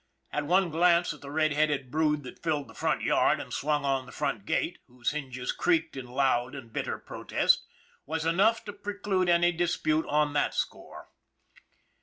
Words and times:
And 0.31 0.47
one 0.47 0.71
glance 0.71 1.13
at 1.13 1.21
the 1.21 1.29
red 1.29 1.53
headed 1.53 1.91
brood 1.91 2.23
that 2.23 2.41
filled 2.41 2.67
the 2.67 2.73
front 2.73 3.03
yard 3.03 3.39
and 3.39 3.53
swung 3.53 3.85
on 3.85 4.07
the 4.07 4.11
front 4.11 4.47
gate, 4.47 4.79
whose 4.87 5.11
hinges 5.11 5.51
creaked 5.51 5.95
in 5.95 6.07
loud 6.07 6.55
and 6.55 6.73
bitter 6.73 6.97
protest, 6.97 7.67
was 8.07 8.25
enough 8.25 8.65
to 8.65 8.73
preclude 8.73 9.29
any 9.29 9.51
dispute 9.51 10.07
on 10.07 10.33
that 10.33 10.55
score. 10.55 11.09